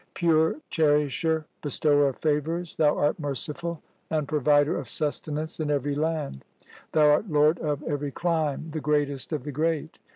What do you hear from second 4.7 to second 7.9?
of sustenance in every land. Thou art Lord of